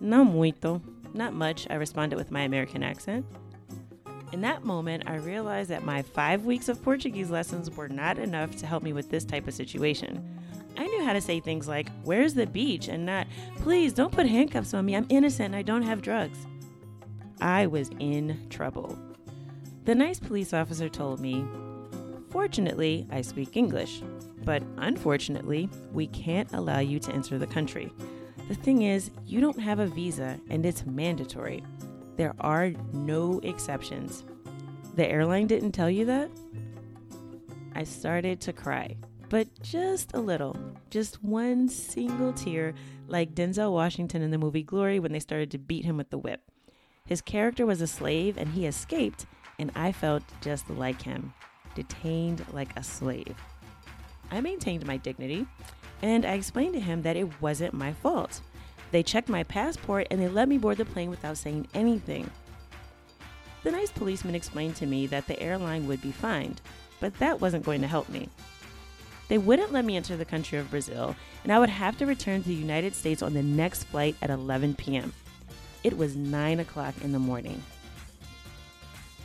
No 0.00 0.24
muito. 0.24 0.82
Not 1.14 1.32
much, 1.32 1.68
I 1.70 1.74
responded 1.74 2.16
with 2.16 2.32
my 2.32 2.42
American 2.42 2.82
accent. 2.82 3.24
In 4.32 4.40
that 4.40 4.64
moment, 4.64 5.04
I 5.06 5.14
realized 5.14 5.70
that 5.70 5.84
my 5.84 6.02
five 6.02 6.44
weeks 6.44 6.68
of 6.68 6.82
Portuguese 6.82 7.30
lessons 7.30 7.70
were 7.70 7.88
not 7.88 8.18
enough 8.18 8.56
to 8.56 8.66
help 8.66 8.82
me 8.82 8.92
with 8.92 9.10
this 9.10 9.24
type 9.24 9.46
of 9.46 9.54
situation. 9.54 10.35
I 10.76 10.86
knew 10.86 11.04
how 11.04 11.12
to 11.12 11.20
say 11.20 11.40
things 11.40 11.68
like, 11.68 11.88
Where's 12.04 12.34
the 12.34 12.46
beach? 12.46 12.88
and 12.88 13.06
not, 13.06 13.26
Please 13.56 13.92
don't 13.92 14.12
put 14.12 14.26
handcuffs 14.26 14.74
on 14.74 14.84
me. 14.84 14.96
I'm 14.96 15.06
innocent. 15.08 15.54
I 15.54 15.62
don't 15.62 15.82
have 15.82 16.02
drugs. 16.02 16.38
I 17.40 17.66
was 17.66 17.90
in 17.98 18.46
trouble. 18.50 18.98
The 19.84 19.94
nice 19.94 20.18
police 20.18 20.52
officer 20.52 20.88
told 20.88 21.20
me, 21.20 21.44
Fortunately, 22.30 23.06
I 23.10 23.22
speak 23.22 23.56
English, 23.56 24.02
but 24.44 24.62
unfortunately, 24.76 25.68
we 25.92 26.06
can't 26.08 26.52
allow 26.52 26.80
you 26.80 26.98
to 27.00 27.12
enter 27.12 27.38
the 27.38 27.46
country. 27.46 27.92
The 28.48 28.54
thing 28.54 28.82
is, 28.82 29.10
you 29.24 29.40
don't 29.40 29.58
have 29.58 29.78
a 29.78 29.86
visa 29.86 30.38
and 30.50 30.64
it's 30.64 30.86
mandatory. 30.86 31.64
There 32.16 32.34
are 32.40 32.72
no 32.92 33.40
exceptions. 33.42 34.24
The 34.94 35.06
airline 35.06 35.46
didn't 35.46 35.72
tell 35.72 35.90
you 35.90 36.04
that? 36.06 36.30
I 37.74 37.84
started 37.84 38.40
to 38.42 38.52
cry, 38.52 38.96
but 39.28 39.48
just 39.62 40.14
a 40.14 40.20
little. 40.20 40.56
Just 40.90 41.22
one 41.22 41.68
single 41.68 42.32
tear, 42.32 42.74
like 43.08 43.34
Denzel 43.34 43.72
Washington 43.72 44.22
in 44.22 44.30
the 44.30 44.38
movie 44.38 44.62
Glory 44.62 44.98
when 44.98 45.12
they 45.12 45.20
started 45.20 45.50
to 45.52 45.58
beat 45.58 45.84
him 45.84 45.96
with 45.96 46.10
the 46.10 46.18
whip. 46.18 46.42
His 47.06 47.20
character 47.20 47.66
was 47.66 47.80
a 47.80 47.86
slave 47.86 48.36
and 48.36 48.48
he 48.48 48.66
escaped, 48.66 49.26
and 49.58 49.70
I 49.74 49.92
felt 49.92 50.22
just 50.40 50.68
like 50.70 51.02
him, 51.02 51.32
detained 51.74 52.44
like 52.52 52.76
a 52.76 52.82
slave. 52.82 53.36
I 54.30 54.40
maintained 54.40 54.86
my 54.86 54.96
dignity, 54.96 55.46
and 56.02 56.24
I 56.26 56.34
explained 56.34 56.74
to 56.74 56.80
him 56.80 57.02
that 57.02 57.16
it 57.16 57.40
wasn't 57.40 57.74
my 57.74 57.92
fault. 57.92 58.40
They 58.90 59.02
checked 59.02 59.28
my 59.28 59.42
passport 59.42 60.06
and 60.10 60.20
they 60.20 60.28
let 60.28 60.48
me 60.48 60.58
board 60.58 60.78
the 60.78 60.84
plane 60.84 61.10
without 61.10 61.36
saying 61.36 61.68
anything. 61.74 62.30
The 63.62 63.72
nice 63.72 63.90
policeman 63.90 64.34
explained 64.34 64.76
to 64.76 64.86
me 64.86 65.06
that 65.08 65.26
the 65.26 65.40
airline 65.40 65.88
would 65.88 66.00
be 66.00 66.12
fined, 66.12 66.60
but 67.00 67.14
that 67.18 67.40
wasn't 67.40 67.64
going 67.64 67.80
to 67.80 67.88
help 67.88 68.08
me. 68.08 68.28
They 69.28 69.38
wouldn't 69.38 69.72
let 69.72 69.84
me 69.84 69.96
enter 69.96 70.16
the 70.16 70.24
country 70.24 70.58
of 70.58 70.70
Brazil, 70.70 71.16
and 71.42 71.52
I 71.52 71.58
would 71.58 71.68
have 71.68 71.98
to 71.98 72.06
return 72.06 72.42
to 72.42 72.48
the 72.48 72.54
United 72.54 72.94
States 72.94 73.22
on 73.22 73.34
the 73.34 73.42
next 73.42 73.84
flight 73.84 74.16
at 74.22 74.30
11 74.30 74.74
p.m. 74.74 75.12
It 75.82 75.96
was 75.96 76.16
9 76.16 76.60
o'clock 76.60 76.94
in 77.02 77.12
the 77.12 77.18
morning. 77.18 77.62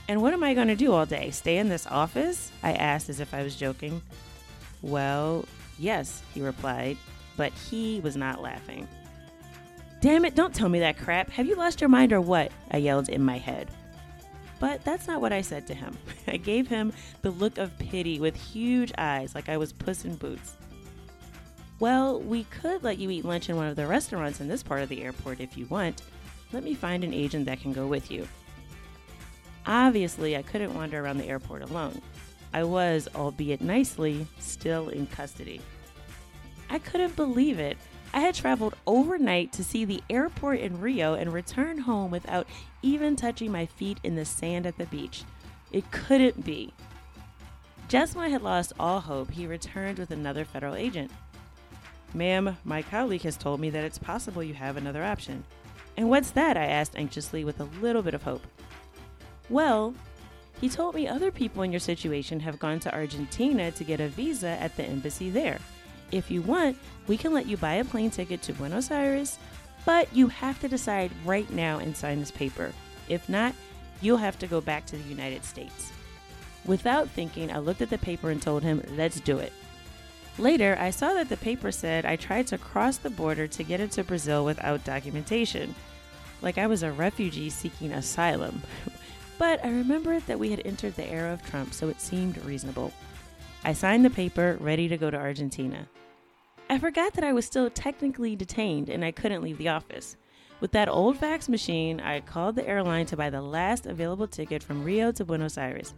And 0.08 0.22
what 0.22 0.34
am 0.34 0.44
I 0.44 0.54
going 0.54 0.68
to 0.68 0.76
do 0.76 0.92
all 0.92 1.06
day? 1.06 1.32
Stay 1.32 1.58
in 1.58 1.70
this 1.70 1.88
office? 1.88 2.52
I 2.64 2.74
asked 2.74 3.10
as 3.10 3.20
if 3.20 3.34
I 3.34 3.44
was 3.44 3.56
joking. 3.56 4.02
Well, 4.82 5.46
yes, 5.78 6.22
he 6.34 6.42
replied, 6.42 6.98
but 7.38 7.54
he 7.54 8.00
was 8.02 8.18
not 8.18 8.42
laughing. 8.42 8.88
Damn 10.02 10.26
it, 10.26 10.34
don't 10.34 10.54
tell 10.54 10.68
me 10.68 10.80
that 10.80 10.98
crap. 10.98 11.30
Have 11.30 11.46
you 11.46 11.56
lost 11.56 11.80
your 11.80 11.90
mind 11.90 12.12
or 12.12 12.22
what? 12.22 12.52
I 12.72 12.78
yelled 12.78 13.08
in 13.08 13.24
my 13.24 13.38
head. 13.38 13.70
But 14.62 14.86
that's 14.86 15.08
not 15.08 15.22
what 15.22 15.34
I 15.34 15.42
said 15.42 15.66
to 15.68 15.74
him. 15.74 15.98
I 16.28 16.38
gave 16.38 16.68
him 16.68 16.94
the 17.24 17.32
look 17.32 17.58
of 17.58 17.78
pity 17.80 18.20
with 18.20 18.36
huge 18.36 18.94
eyes, 18.96 19.34
like 19.34 19.50
I 19.50 19.58
was 19.58 19.74
Puss 19.74 20.06
in 20.06 20.16
Boots. 20.16 20.56
Well, 21.80 22.22
we 22.22 22.44
could 22.44 22.84
let 22.84 23.00
you 23.00 23.10
eat 23.10 23.26
lunch 23.26 23.50
in 23.50 23.56
one 23.56 23.66
of 23.66 23.76
the 23.76 23.88
restaurants 23.88 24.40
in 24.40 24.48
this 24.48 24.62
part 24.62 24.84
of 24.84 24.90
the 24.90 25.02
airport 25.02 25.40
if 25.40 25.58
you 25.58 25.66
want. 25.66 26.04
Let 26.54 26.64
me 26.64 26.76
find 26.76 27.04
an 27.04 27.12
agent 27.12 27.48
that 27.48 27.60
can 27.60 27.74
go 27.74 27.88
with 27.88 28.12
you. 28.12 28.28
Obviously, 29.66 30.38
I 30.38 30.44
couldn't 30.44 30.76
wander 30.76 31.04
around 31.04 31.18
the 31.18 31.28
airport 31.28 31.64
alone. 31.64 32.00
I 32.54 32.64
was, 32.64 33.08
albeit 33.16 33.62
nicely, 33.62 34.28
still 34.38 34.90
in 34.90 35.08
custody. 35.08 35.60
I 36.70 36.78
couldn't 36.78 37.16
believe 37.16 37.58
it. 37.58 37.78
I 38.14 38.20
had 38.20 38.36
traveled 38.36 38.76
overnight 38.86 39.54
to 39.54 39.64
see 39.64 39.86
the 39.86 40.04
airport 40.10 40.60
in 40.60 40.82
Rio 40.82 41.14
and 41.14 41.32
return 41.32 41.78
home 41.78 42.12
without 42.12 42.48
even 42.82 43.16
touching 43.16 43.52
my 43.52 43.66
feet 43.66 44.00
in 44.04 44.16
the 44.16 44.26
sand 44.26 44.66
at 44.66 44.78
the 44.78 44.86
beach. 44.86 45.24
It 45.72 45.90
couldn't 45.92 46.44
be. 46.44 46.74
Just 47.88 48.16
had 48.16 48.42
lost 48.42 48.74
all 48.80 49.00
hope, 49.00 49.32
he 49.32 49.48
returned 49.48 50.00
with 50.00 50.12
another 50.12 50.46
federal 50.46 50.76
agent. 50.76 51.12
Ma'am, 52.14 52.58
my 52.66 52.82
colleague 52.82 53.22
has 53.22 53.38
told 53.38 53.60
me 53.60 53.70
that 53.70 53.84
it's 53.84 53.98
possible 53.98 54.44
you 54.44 54.54
have 54.54 54.76
another 54.76 55.04
option. 55.04 55.44
And 55.96 56.10
what's 56.10 56.32
that? 56.32 56.58
I 56.58 56.66
asked 56.66 56.98
anxiously 56.98 57.44
with 57.44 57.60
a 57.60 57.70
little 57.82 58.02
bit 58.02 58.14
of 58.14 58.24
hope. 58.24 58.46
Well, 59.50 59.94
he 60.60 60.70
told 60.70 60.96
me 60.96 61.08
other 61.08 61.32
people 61.32 61.64
in 61.64 61.72
your 61.72 61.80
situation 61.80 62.42
have 62.42 62.60
gone 62.60 62.80
to 62.82 62.94
Argentina 62.94 63.72
to 63.72 63.84
get 63.84 64.00
a 64.00 64.08
visa 64.08 64.50
at 64.50 64.76
the 64.76 64.84
embassy 64.84 65.30
there. 65.30 65.60
If 66.12 66.30
you 66.30 66.42
want, 66.42 66.78
we 67.08 67.18
can 67.18 67.34
let 67.34 67.46
you 67.46 67.58
buy 67.58 67.76
a 67.76 67.86
plane 67.86 68.12
ticket 68.12 68.42
to 68.44 68.54
Buenos 68.54 68.92
Aires, 68.92 69.38
but 69.86 70.14
you 70.16 70.28
have 70.28 70.60
to 70.60 70.68
decide 70.68 71.12
right 71.26 71.50
now 71.50 71.80
and 71.80 71.96
sign 71.96 72.20
this 72.20 72.32
paper. 72.32 72.74
If 73.08 73.30
not, 73.30 73.56
you'll 74.02 74.18
have 74.18 74.38
to 74.40 74.48
go 74.48 74.62
back 74.62 74.86
to 74.88 74.98
the 74.98 75.10
United 75.10 75.46
States. 75.46 75.92
Without 76.66 77.10
thinking, 77.10 77.52
I 77.52 77.60
looked 77.60 77.82
at 77.82 77.90
the 77.90 77.98
paper 77.98 78.30
and 78.30 78.42
told 78.42 78.64
him, 78.64 78.84
let's 78.96 79.20
do 79.20 79.40
it. 79.40 79.54
Later, 80.38 80.78
I 80.80 80.92
saw 80.92 81.14
that 81.14 81.30
the 81.30 81.38
paper 81.38 81.72
said 81.72 82.06
I 82.06 82.16
tried 82.16 82.48
to 82.48 82.58
cross 82.58 82.98
the 82.98 83.10
border 83.10 83.48
to 83.48 83.64
get 83.64 83.80
into 83.80 84.04
Brazil 84.04 84.46
without 84.46 84.84
documentation, 84.84 85.76
like 86.42 86.58
I 86.58 86.68
was 86.68 86.84
a 86.84 86.92
refugee 86.92 87.50
seeking 87.50 87.92
asylum. 87.92 88.62
but 89.38 89.64
I 89.66 89.70
remembered 89.70 90.26
that 90.28 90.40
we 90.40 90.52
had 90.52 90.62
entered 90.66 90.96
the 90.96 91.10
era 91.10 91.34
of 91.34 91.44
Trump, 91.44 91.74
so 91.74 91.90
it 91.90 92.00
seemed 92.00 92.44
reasonable. 92.46 92.94
I 93.64 93.74
signed 93.74 94.06
the 94.06 94.10
paper, 94.10 94.58
ready 94.60 94.88
to 94.88 94.98
go 94.98 95.12
to 95.12 95.18
Argentina. 95.18 95.88
I 96.72 96.80
forgot 96.80 97.16
that 97.16 97.26
I 97.26 97.34
was 97.34 97.46
still 97.46 97.70
technically 97.70 98.34
detained 98.38 98.88
and 98.88 99.04
I 99.04 99.12
couldn't 99.12 99.42
leave 99.42 99.58
the 99.58 99.68
office. 99.68 100.16
With 100.62 100.72
that 100.72 100.88
old 100.88 101.18
fax 101.18 101.50
machine, 101.50 102.00
I 102.00 102.22
called 102.22 102.56
the 102.56 102.66
airline 102.66 103.08
to 103.08 103.18
buy 103.18 103.30
the 103.30 103.42
last 103.42 103.88
available 103.88 104.26
ticket 104.26 104.64
from 104.64 104.86
Rio 104.86 105.12
to 105.12 105.26
Buenos 105.26 105.58
Aires. 105.58 105.94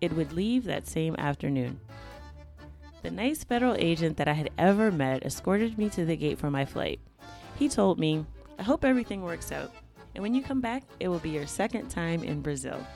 It 0.00 0.12
would 0.12 0.32
leave 0.32 0.62
that 0.62 0.86
same 0.86 1.16
afternoon. 1.18 1.80
The 3.02 3.10
nice 3.10 3.42
federal 3.42 3.74
agent 3.74 4.16
that 4.18 4.28
I 4.28 4.34
had 4.34 4.50
ever 4.58 4.92
met 4.92 5.26
escorted 5.26 5.76
me 5.76 5.90
to 5.90 6.04
the 6.04 6.14
gate 6.14 6.38
for 6.38 6.52
my 6.52 6.66
flight. 6.66 7.00
He 7.58 7.68
told 7.68 7.98
me, 7.98 8.24
I 8.60 8.62
hope 8.62 8.84
everything 8.84 9.22
works 9.22 9.50
out, 9.50 9.72
and 10.14 10.22
when 10.22 10.34
you 10.36 10.42
come 10.44 10.60
back, 10.60 10.84
it 11.00 11.08
will 11.08 11.18
be 11.18 11.30
your 11.30 11.48
second 11.48 11.88
time 11.88 12.22
in 12.22 12.42
Brazil. 12.42 12.86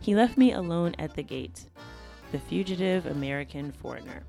He 0.00 0.14
left 0.14 0.38
me 0.38 0.52
alone 0.52 0.94
at 0.98 1.14
the 1.14 1.22
gate, 1.22 1.66
the 2.32 2.38
fugitive 2.38 3.04
American 3.04 3.70
foreigner. 3.70 4.22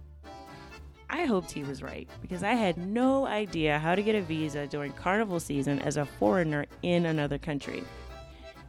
I 1.09 1.25
hoped 1.25 1.51
he 1.51 1.63
was 1.63 1.81
right 1.81 2.07
because 2.21 2.43
I 2.43 2.53
had 2.53 2.77
no 2.77 3.25
idea 3.25 3.79
how 3.79 3.95
to 3.95 4.03
get 4.03 4.15
a 4.15 4.21
visa 4.21 4.67
during 4.67 4.91
carnival 4.93 5.39
season 5.39 5.79
as 5.79 5.97
a 5.97 6.05
foreigner 6.05 6.65
in 6.83 7.07
another 7.07 7.37
country. 7.37 7.83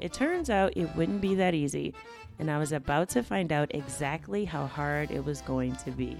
It 0.01 0.15
turns 0.15 0.49
out 0.49 0.77
it 0.77 0.95
wouldn't 0.97 1.21
be 1.21 1.35
that 1.35 1.55
easy, 1.55 1.93
and 2.39 2.51
I 2.51 2.59
was 2.59 2.73
about 2.73 3.11
to 3.11 3.23
find 3.23 3.53
out 3.53 3.75
exactly 3.75 4.47
how 4.47 4.67
hard 4.67 5.11
it 5.11 5.23
was 5.23 5.43
going 5.43 5.77
to 5.77 5.91
be. 5.91 6.17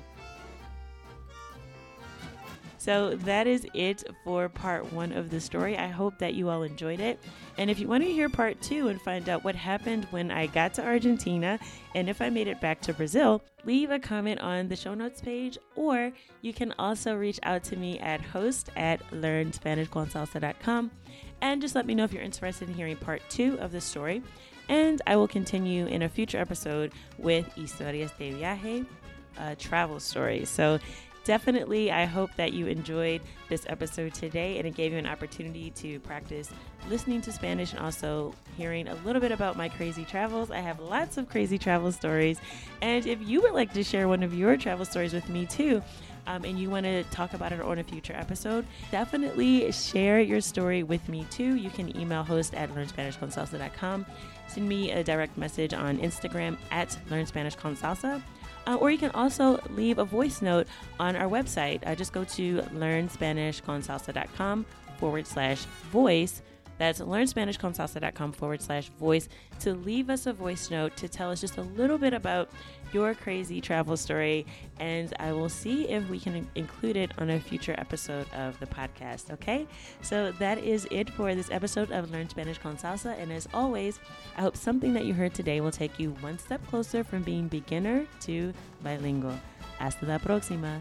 So 2.91 3.15
that 3.15 3.47
is 3.47 3.69
it 3.73 4.03
for 4.25 4.49
part 4.49 4.93
one 4.93 5.13
of 5.13 5.31
the 5.31 5.41
story. 5.41 5.79
I 5.79 5.87
hope 5.87 6.19
that 6.19 6.35
you 6.35 6.49
all 6.49 6.65
enjoyed 6.65 6.99
it. 6.99 7.21
And 7.57 7.71
if 7.71 7.79
you 7.79 7.87
want 7.87 8.03
to 8.03 8.11
hear 8.11 8.29
part 8.29 8.61
two 8.61 8.89
and 8.89 9.01
find 9.01 9.29
out 9.29 9.45
what 9.45 9.55
happened 9.55 10.09
when 10.11 10.33
I 10.33 10.49
got 10.49 10.75
to 10.75 10.85
Argentina 10.85 11.61
and 11.95 12.11
if 12.11 12.21
I 12.21 12.31
made 12.31 12.49
it 12.49 12.61
back 12.61 12.81
to 12.81 12.93
Brazil, 12.93 13.45
leave 13.65 13.93
a 13.93 14.01
comment 14.01 14.41
on 14.41 14.67
the 14.67 14.75
show 14.75 14.95
notes 14.95 15.21
page, 15.21 15.57
or 15.77 16.11
you 16.43 16.53
can 16.53 16.75
also 16.81 17.15
reach 17.15 17.39
out 17.45 17.63
to 17.63 17.77
me 17.77 18.01
at 18.01 18.21
host 18.21 18.71
at 18.75 19.09
learnspanishconsalsa.com 19.13 20.91
and 21.43 21.63
just 21.63 21.77
let 21.77 21.87
me 21.87 21.95
know 21.95 22.03
if 22.03 22.13
you're 22.13 22.25
interested 22.25 22.69
in 22.69 22.75
hearing 22.75 22.97
part 22.97 23.23
two 23.29 23.57
of 23.61 23.71
the 23.71 23.81
story. 23.81 24.21
And 24.69 25.01
I 25.07 25.15
will 25.15 25.29
continue 25.29 25.87
in 25.87 26.03
a 26.03 26.09
future 26.09 26.39
episode 26.39 26.91
with 27.19 27.47
Historias 27.55 28.11
de 28.19 28.33
Viaje, 28.33 28.85
a 29.39 29.55
travel 29.55 30.01
story. 30.01 30.45
So 30.45 30.81
definitely, 31.25 31.91
I 31.91 32.05
hope 32.05 32.31
that 32.37 32.53
you 32.53 32.67
enjoyed 32.67 33.21
this 33.49 33.65
episode 33.69 34.15
today 34.15 34.59
and 34.59 34.67
it 34.67 34.75
gave 34.75 34.93
you 34.93 34.99
an 34.99 35.07
opportunity 35.07 35.71
to 35.71 36.01
practice 36.01 36.51
listening 36.89 37.21
to 37.23 37.33
Spanish 37.33 37.73
and 37.73 37.81
also 37.81 38.35
hearing 38.57 38.89
a 38.89 38.95
little 39.07 39.21
bit 39.21 39.33
about 39.33 39.57
my 39.57 39.69
crazy 39.69 40.05
travels. 40.05 40.51
I 40.51 40.59
have 40.59 40.81
lots 40.81 41.17
of 41.17 41.29
crazy 41.29 41.59
travel 41.59 41.93
stories. 41.93 42.41
And 42.83 43.07
if 43.07 43.21
you 43.27 43.43
would 43.43 43.53
like 43.53 43.73
to 43.75 43.83
share 43.83 44.09
one 44.09 44.23
of 44.23 44.35
your 44.35 44.57
travel 44.57 44.85
stories 44.85 45.13
with 45.13 45.29
me 45.29 45.47
too, 45.47 45.83
um, 46.27 46.45
and 46.45 46.59
you 46.59 46.71
want 46.71 46.85
to 46.85 47.03
talk 47.05 47.35
about 47.35 47.53
it 47.53 47.61
on 47.61 47.79
a 47.79 47.85
future 47.85 48.15
episode, 48.15 48.67
definitely 48.91 49.71
share 49.73 50.21
your 50.21 50.41
story 50.41 50.83
with 50.83 51.09
me 51.09 51.27
too. 51.31 51.57
You 51.57 51.71
can 51.71 51.97
email 51.99 52.23
host 52.23 52.55
at 52.55 52.71
learnspanishconsalsa.com, 52.75 54.07
send 54.49 54.69
me 54.69 54.93
a 54.93 55.03
direct 55.03 55.37
message 55.37 55.75
on 55.75 55.99
Instagram 55.99 56.57
at 56.71 56.97
learnspanishconsalsa 57.09 58.23
uh, 58.67 58.77
or 58.77 58.91
you 58.91 58.99
can 58.99 59.11
also 59.13 59.61
leave 59.71 59.99
a 59.99 60.05
voice 60.05 60.43
note 60.43 60.67
on 60.99 61.17
our 61.17 61.29
website. 61.29 61.81
Uh, 61.87 61.95
just 61.95 62.13
go 62.13 62.25
to 62.25 62.63
learnspanishconsalsa.com 62.75 64.67
forward 64.99 65.27
slash 65.27 65.65
voice. 65.93 66.43
That's 66.81 67.01
learnspanishconsalsa.com 67.01 68.33
forward 68.33 68.63
slash 68.63 68.89
voice 68.99 69.29
to 69.59 69.75
leave 69.75 70.09
us 70.09 70.25
a 70.25 70.33
voice 70.33 70.71
note 70.71 70.97
to 70.97 71.11
tell 71.11 71.31
us 71.31 71.43
just 71.43 71.59
a 71.59 71.63
little 71.63 71.99
bit 71.99 72.15
about 72.15 72.49
your 72.95 73.13
crazy 73.13 73.61
travel 73.61 73.99
story. 73.99 74.47
And 74.79 75.13
I 75.21 75.33
will 75.33 75.51
see 75.51 75.91
if 75.91 76.09
we 76.09 76.19
can 76.19 76.49
include 76.55 76.97
it 76.97 77.13
on 77.19 77.29
a 77.29 77.39
future 77.39 77.75
episode 77.77 78.27
of 78.33 78.59
the 78.61 78.67
podcast. 78.67 79.31
Okay? 79.31 79.67
So 80.01 80.33
that 80.39 80.57
is 80.57 80.89
it 80.91 81.11
for 81.11 81.35
this 81.35 81.51
episode 81.51 81.93
of 81.93 82.11
Learn 82.11 82.31
Spanish 82.31 82.57
con 82.57 82.79
Salsa. 82.79 83.15
And 83.21 83.31
as 83.31 83.47
always, 83.53 84.01
I 84.39 84.41
hope 84.41 84.57
something 84.57 84.95
that 84.95 85.05
you 85.05 85.13
heard 85.13 85.35
today 85.35 85.61
will 85.61 85.71
take 85.71 85.99
you 85.99 86.13
one 86.21 86.39
step 86.39 86.67
closer 86.67 87.05
from 87.05 87.23
being 87.23 87.47
beginner 87.47 88.07
to 88.21 88.55
bilingual. 88.83 89.39
Hasta 89.79 90.07
la 90.07 90.17
próxima. 90.17 90.81